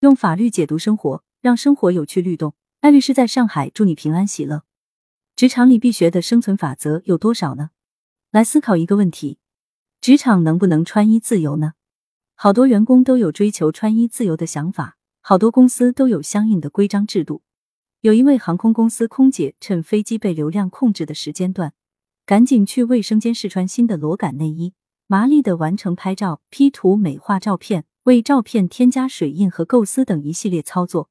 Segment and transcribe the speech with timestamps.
[0.00, 2.54] 用法律解读生活，让生活有趣律动。
[2.82, 4.62] 艾律师在上海，祝你平安喜乐。
[5.34, 7.70] 职场里必学的生存法则有多少呢？
[8.30, 9.38] 来思考一个问题：
[10.00, 11.72] 职场能不能穿衣自由呢？
[12.36, 17.42] 好多员工都有追求穿衣自由的想法，好多公司都有相应的规章制度。
[18.02, 21.72] 有一位航空公司空姐趁飞机被流量控制的时间段，
[22.24, 24.74] 赶紧去卫生间试穿新的裸感内衣，
[25.08, 31.10] 麻利的完成拍照、P 图、美化照片，为照片添加水印和构思等一系列操作，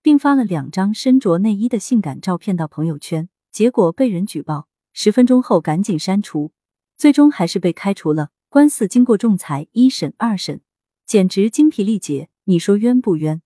[0.00, 3.28] 并发了两张身着内衣的性感照片到朋友圈。
[3.52, 6.52] 结果被人举报，十分钟后赶紧删除，
[6.96, 8.30] 最终还是被开除了。
[8.48, 10.62] 官司经过仲裁一审、二审，
[11.04, 12.30] 简直精疲力竭。
[12.44, 13.42] 你说冤不冤？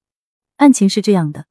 [0.58, 1.46] 案情是这样的：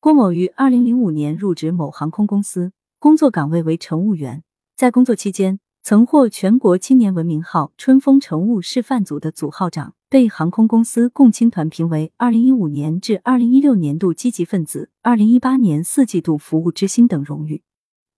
[0.00, 4.42] 郭某于二零零五年入职某航空公司，工作岗位为乘务员。
[4.74, 17.62] 在工作期间，曾获全国青年文明号春风乘务示范组的组号长，被航空公司共青团评为二零一五年至二零一六年度积极分子、二零一八年四季度服务之星等荣誉。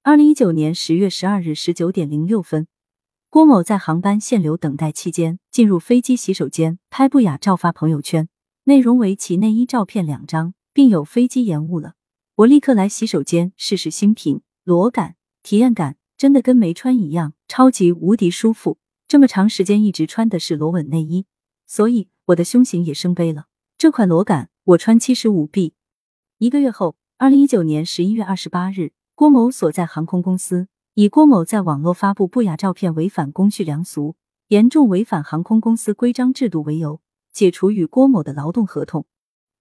[0.02, 2.66] 二零一九年十月十二日十九点零六分，
[3.28, 8.28] 郭某在航班限流等待期间，进入飞机洗手间拍不雅照发朋友圈，
[8.64, 11.92] 内容为其内衣照片两张，并有飞机延误了，
[12.34, 18.76] 我立刻来洗手间试试新品裸感，体验感真的跟没穿一样，超级无敌舒服。
[19.08, 21.24] 这么长时间一直穿的是螺纹内衣，
[21.64, 23.46] 所以我的胸型也升杯了。
[23.78, 25.72] 这款裸感我穿七十五 B。
[26.36, 28.92] 一个月后，二零一九年十一月二十八日。
[29.14, 34.14] 郭某所在航空公司以郭某在网络发布不雅照片违反公序良俗，
[34.48, 37.00] 严重违反航空公司规章制度为由，
[37.32, 39.06] 解除与郭某的劳动合同。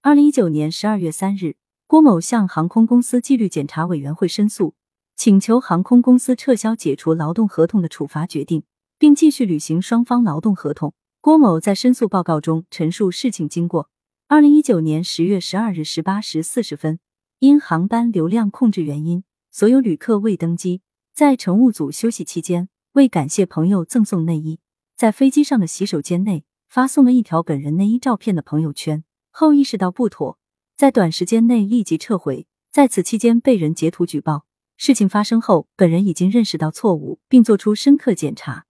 [0.02, 1.56] 二零一九年十二月三日，
[1.88, 4.76] 郭某向航空公司纪律检查委员会申诉，
[5.20, 8.64] 请求航空公司撤销解除劳动合同的处罚决定，
[8.98, 10.94] 并继续履行双方劳动合同。
[11.20, 13.90] 郭某在申诉报告中陈述事情经过：
[14.30, 17.02] 二零一九年十月十二日十八时四十分，
[17.40, 19.26] 因航班流量控制原因。
[19.52, 24.62] 所有旅客未登机，在乘务组休息期间，为感谢朋友赠送内衣，
[24.96, 29.04] 在飞机上的洗手间内发送了一条本人内衣照片的朋友圈。
[29.32, 30.40] 后意识到不妥，
[30.78, 32.48] 在短时间内立即撤回。
[32.72, 34.46] 在此期间被人截图举报。
[34.82, 38.64] 事情发生后，本人已经认识到错误，并作出深刻检查。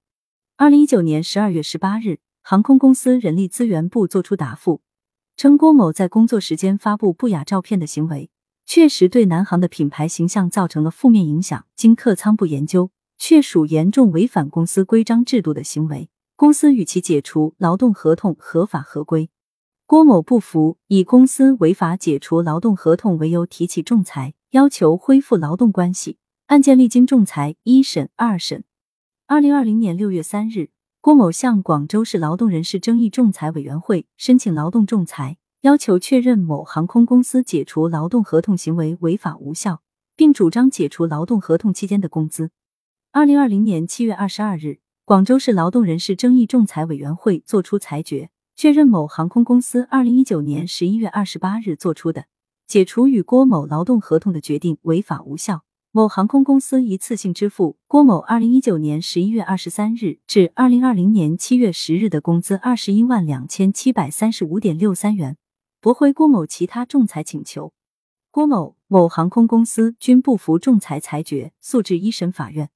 [0.58, 4.82] 二零一九年十二月十八日，航空公司人力资源部作出答复，
[5.38, 8.32] 称郭某在工作时间发布不雅照片的行为。
[8.66, 11.64] 确实对南航的品牌形象造成了负面影响。
[11.76, 19.30] 经客舱部研究，确属严重违反公司规章制度的行为，公司与其解除劳动合同合法合规。
[19.86, 26.18] 郭某不服，以公司违法解除劳动合同为由提起仲裁，要求恢复劳动关系。
[26.48, 28.64] 案件历经仲裁一审、二审。
[29.28, 30.72] 二零二零年六月三日，
[31.02, 35.38] 郭某向广州市劳动人事争议仲裁委员会申请劳动仲裁。
[35.62, 39.82] 要求确认某航空公司解除劳动合同行为违法无效，
[40.16, 42.50] 并主张解除劳动合同期间的工资。
[43.12, 52.26] 二零二零年七月二十二日，广州市劳动人事争议仲裁委员会作出裁决，确认某航空公司二零一九年十一月二十八日作出的
[52.70, 55.64] 解除与郭某劳动合同的决定违法无效。
[55.92, 65.36] 某航空公司一次性支付郭某二零一九年十一月二十三日至二零二零年七月十日的工资二十一万两千七百三十五点六三元。
[65.82, 67.74] 驳回郭某其他仲裁请求，
[68.30, 72.70] 郭某、某航空公司均不服仲裁裁决，诉至一审法院。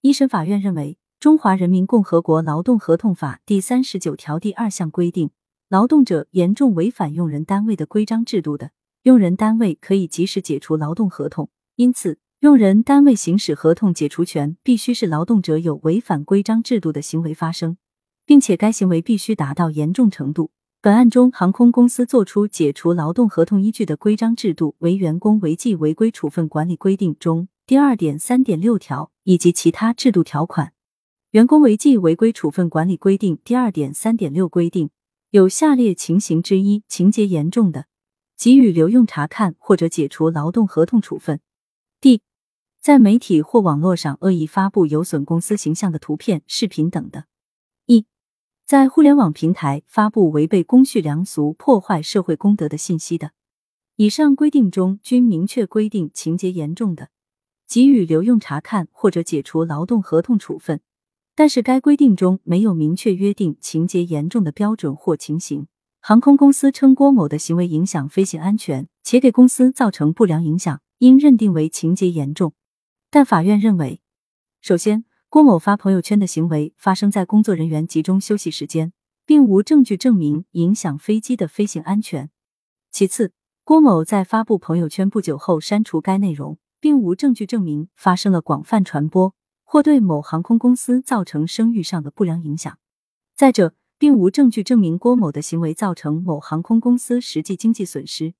[0.00, 5.30] 一审法院认为，《中华人民共和国劳动合同法》第三十九条第二项规定，
[5.68, 8.72] 劳动者严重违反用人单位的规章制度的，
[9.08, 11.48] 用人单位可以及时解除劳动合同。
[11.76, 17.78] 因此，用人单位行使合同解除权，必须是劳动者有违反规章制度的行为发生，
[18.26, 20.50] 并且该行为必须达到严重程度。
[20.82, 30.66] 本案中，航空公司作出解除劳动合同依据的规章制度为《员工违纪违规处分管理规定》中第二点三点六条以及其他制度条款。
[31.30, 34.90] 《员工违纪违规处分管理规定》第二点三点六规定，
[35.30, 37.86] 有下列情形之一，情节严重的，
[38.38, 41.40] 给予留用查看或者解除劳动合同处分。
[42.00, 42.20] D，，
[42.80, 47.24] 在媒体或网络上恶意发布有损公司形象的图片、视频等的
[47.86, 48.06] ；E，。
[48.64, 53.32] 在互联网平台发布违背公序良俗、破坏社会公德的信息的，
[53.96, 57.08] 以上规定中均明确规定情节严重的，
[57.66, 60.80] 给予留用查看或者解除劳动合同处分。
[61.34, 65.66] 但是该规定中没有明确约定情节严重的标准或情形。
[66.00, 72.54] 航空公司称郭某的行为影响飞行安全，且给公司造成不良影响，应认定为情节严重。
[73.10, 74.00] 但法院认为，
[74.60, 75.04] 首先。
[75.30, 78.94] 郭某发朋友圈的行为发生在工作人员集中休息时间，
[79.26, 82.30] 并无证据证明影响飞机的飞行安全。
[82.90, 89.34] 其次，郭某在发布朋友圈不久后删除该内容，并无证据证明发生了广泛传播
[89.64, 92.78] 或对某航空公司造成声誉上的不良影响。
[93.36, 98.34] 再者，并无证据证明郭某的行为造成某航空公司实际经济损失。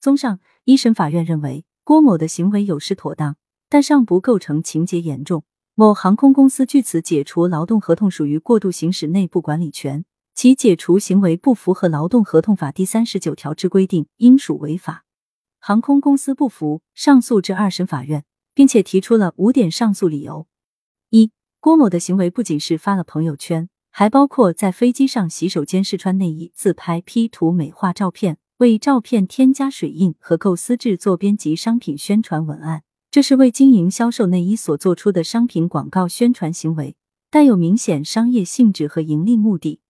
[0.00, 3.36] 综上，一审法院认为郭某的行为有失妥当，
[3.68, 5.44] 但尚不构成情节严重。
[5.74, 10.04] 某航空公司据此解除劳动合同属于过度行使内部管理权，
[10.34, 15.04] 其解除行为不符合劳动合同法第三十九条之规定，应属违法。
[15.58, 20.46] 航空公司不服，上诉至二审法院，并且提出了五点上诉理由：
[21.10, 23.68] 一、郭某的行为不仅是发了朋友圈。
[23.94, 36.96] 还包括在飞机上洗手间试穿内衣、自拍、P 图美化照片、为照片添加水印和构思制作编辑商品宣传文案，这是为经营销售内衣所做出的商品广告宣传行为，
[37.30, 39.80] 带有明显商业性质和盈利目的。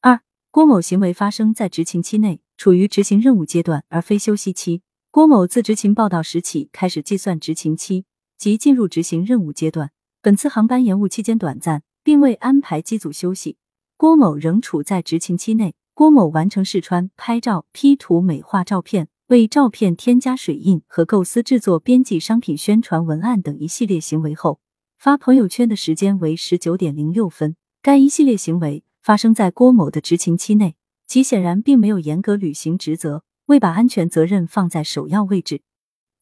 [0.00, 4.80] 二、郭某行为发生在执勤期内，处于执行任务阶段，而非休息期。
[5.10, 8.06] 郭某自执勤报道时起开始计算执勤期，
[8.38, 9.90] 即进入执行任务阶段。
[10.22, 11.82] 本次航班延误期间短暂。
[12.04, 13.56] 并未安排机组休息，
[13.96, 15.74] 郭某仍处在执勤期内。
[15.94, 24.58] 郭某完成试穿、拍照、P 图美化照片、为照片添加水印和构思制作编辑商品宣传文案等一系列行为后，
[24.98, 27.56] 发朋友圈的时间为十九点零六分。
[27.82, 30.76] 该一系列行为发生在郭某的执勤期内，
[31.06, 35.60] 其显然并没有严格履行职责，未把安全责任放在首要位置。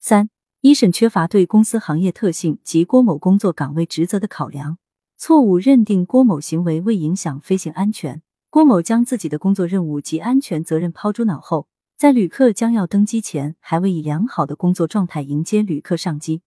[0.00, 0.30] 三、
[0.62, 4.78] 一审缺乏对公司行业特性及郭某工作岗位职责的考量。
[5.22, 11.68] 错误认定郭某行为未影响飞行安全，郭某将自己的工作任务及安全责任抛诸脑后，
[11.98, 16.40] 在旅客将要登机前，还未以良好的工作状态迎接旅客上机，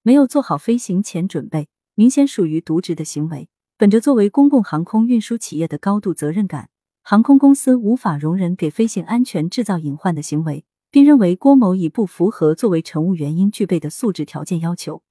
[0.00, 3.50] 没有做好飞行前准备，明显属于渎职的行为。
[3.76, 6.70] 本着作为公共航空运输企业的高度责任感，
[7.02, 15.02] 航空公司无法容忍给飞行安全制造隐患的行为，并认为郭某已不符合作为乘务员应具备的素质条件要求。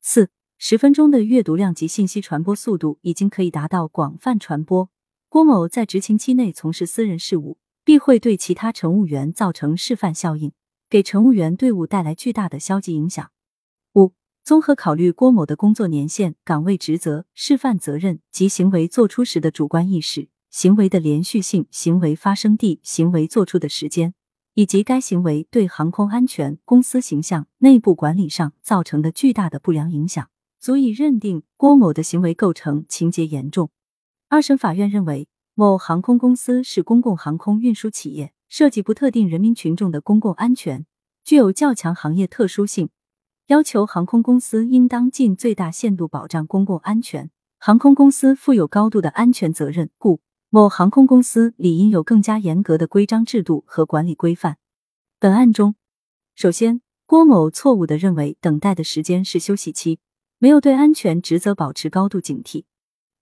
[0.00, 0.30] 四。
[0.58, 4.88] 十分钟的阅读量及信息传播速度已经可以达到广泛传播。
[5.28, 10.52] 郭某在执勤期内从事私人事务，必会对其他乘务员造成示范效应，
[10.88, 13.30] 给乘务员队伍带来巨大的消极影响。
[13.94, 24.14] 五、综合考虑郭某的工作年限、岗位职责、示范责任及行为做出时的主观意识、行为的连续性、行为发生地、行为作出的时间，
[24.54, 30.28] 以及该行为对航空安全、公司形象、内部管理上造成的巨大的不良影响。
[30.58, 33.70] 足以认定郭某的行为构成情节严重。
[34.28, 40.84] 二审法院认为，某航空公司是公共航空运输企业，涉及不特定人民群众的公共安全，
[41.24, 42.90] 具有较强行业特殊性，
[43.46, 47.30] 要求航空公司应当尽最大限度保障公共安全。
[47.58, 50.20] 航空公司负有高度的安全责任，故
[50.50, 54.58] 某航空公司理应有更加严格的规章制度和管理规范。
[55.18, 55.74] 本案中，
[56.34, 60.00] 首先，郭某错误的认为等待的时间是休息期。
[60.38, 62.64] 没有对安全职责保持高度警惕。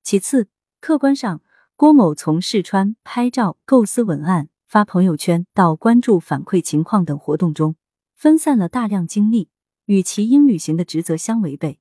[0.02, 0.48] 其次，
[0.80, 1.40] 客观上，
[1.76, 7.76] 郭某从试穿、拍照、构思文案、发朋友圈到关注反馈情况等活动中，
[8.14, 9.48] 分散了大量精力，
[9.86, 11.78] 与其应履行的职责相违背。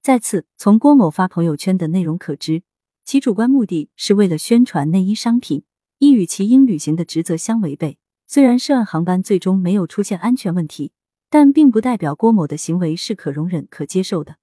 [0.00, 2.62] 再次，从郭某发朋友圈的内容可知，
[3.04, 5.64] 其主观目的是为了宣传内衣商品，
[5.98, 7.98] 亦与其应履行的职责相违背。
[8.26, 10.92] 虽然涉案航班最终没有出现安全问题，
[11.28, 14.36] 但并不代表郭某的行为是可容忍、可接受的。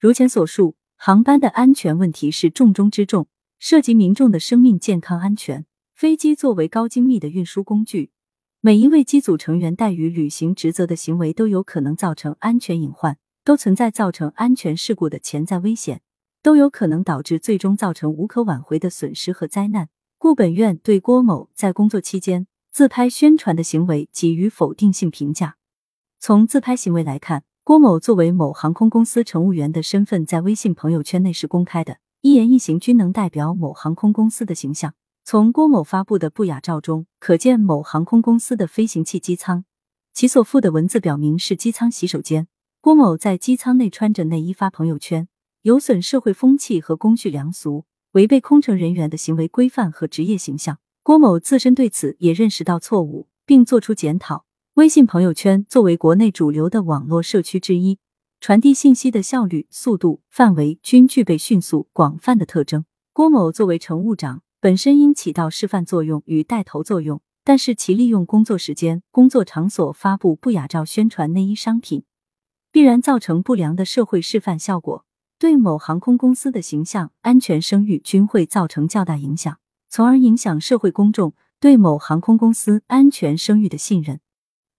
[0.00, 3.28] 如前所述，航班的安全问题是重中之重，
[3.58, 5.66] 涉及民众的生命健康安全。
[5.94, 8.10] 飞机作为高精密的运输工具，
[8.62, 16.00] 每一位机组成员怠于履行职责的行为都有可能造成安全隐患，都存在造成安全事故的潜在危险，
[16.42, 19.90] 都有可能导致最终造成无可挽回的损失和灾难。
[20.16, 25.56] 故本院对郭某在工作期间自拍宣传的行为给予否定性评价。
[26.18, 27.44] 从自拍行为来看。
[27.70, 34.94] 郭某作为某航空公司乘务员的身份，在微信朋友圈内是公开的，一言一行均能代表某航空公司的形象。
[35.22, 39.64] 从郭某发布的不雅照中，可见某航空公司的飞行器机舱，
[40.12, 42.48] 其所附的文字表明是机舱洗手间。
[42.80, 45.28] 郭某在机舱内穿着内衣发朋友圈，
[45.62, 47.84] 有损社会风气和公序良俗，
[48.14, 50.78] 违背空乘人员的行为规范和职业形象。
[51.04, 54.46] 郭某自身对此也认识到错误，并作出检讨。
[54.80, 57.98] 微信朋友圈作为国内主流的网络社区之一，
[58.40, 62.86] 传递信息的效率、速度、范围均具备迅速、广泛的特征。
[63.12, 72.04] 郭某作为乘务长，本身应起到示范作用与带头作用，但是其利用工作时间、工作场所发布不雅照宣传内衣商品，
[72.72, 75.04] 必然造成不良的社会示范效果，
[75.38, 79.58] 对某航空公司的形象、安全声誉均会造成较大影响，
[79.90, 81.34] 从而影响社会公众。
[81.60, 84.20] 对某航空公司安全声誉的信任。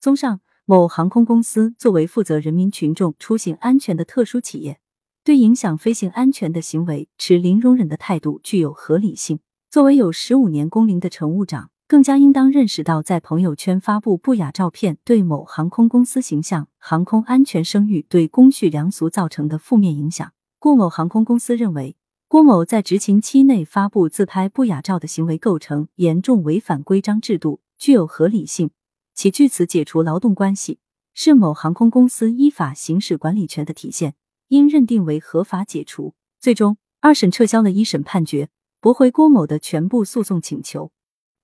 [0.02, 4.80] 综上，某航空公司作为负责人民群众出行安全的特殊企业，
[5.24, 9.42] 对影响飞行安全的行为持零容忍的态度具有合理性。
[9.70, 20.34] 作为有十五年工龄的乘务长，更加应当认识到，在朋友圈发布不雅照片对某航空公司形象、航空安全声誉、对公序良俗造成的负面影响。
[20.58, 21.96] 故某航空公司认为，
[22.28, 28.72] 郭某在执勤期内发布自拍不雅照的行为构成严重违反规章制度，具有合理性，
[29.14, 30.80] 其据此解除劳动关系，
[31.14, 34.16] 是某航空公司依法行使管理权的体现，
[34.48, 36.16] 应认定为合法解除。
[36.40, 38.50] 最终，二审撤销了一审判决，
[38.80, 40.92] 驳回郭某的全部诉讼请求。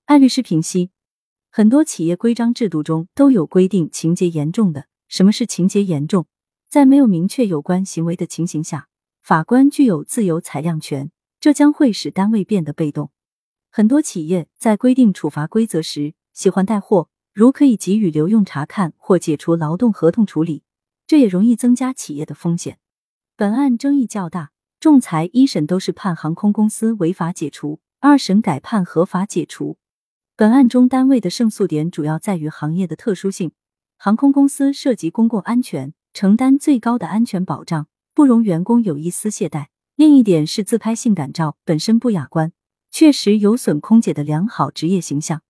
[0.06, 0.92] 艾律师评析，
[1.50, 4.88] 很多企业规章制度中都有规定情节严重的。
[5.08, 6.26] 什么是情节严重？
[6.70, 8.90] 在没有明确有关行为的情形下，
[9.22, 13.12] 法官具有自由裁量权，这将会使单位变得被动。
[13.70, 20.64] 很多企业在规定处罚规则时，喜欢带货，如可以给予留用查看或解除劳动合同处理，
[21.06, 22.80] 这也容易增加企业的风险。
[23.36, 29.78] 本案争议较大，仲裁一审都是判航空公司违法解除，二审改判合法解除。
[30.36, 33.52] 本案中，单位的胜诉点主要在于行业的特殊性。
[33.98, 39.68] 航空公司涉及公共安全，承担最高的安全保障，不容员工有一丝懈怠。
[39.96, 42.52] 另一点是，自拍性感照本身不雅观，
[42.90, 45.44] 确实有损空姐的良好职业形象。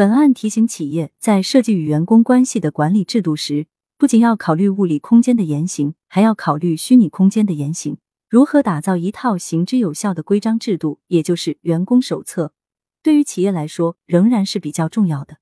[0.00, 3.66] 本案提醒企业在设计与员工关系的管理制度时，
[3.98, 7.98] 不仅要考虑物理空间的言行，还要考虑虚拟空间的言行。
[8.26, 12.54] 如何打造一套行之有效的规章制度，也就是员工手册。
[13.02, 15.36] 对于企业来说，仍然是比较重要的。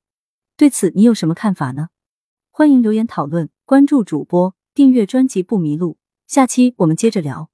[0.56, 1.90] 对此，你有什么看法呢？
[2.50, 5.98] 欢迎留言讨论，关注主播，订阅专辑不迷路。
[6.26, 7.48] 下期我们接着聊。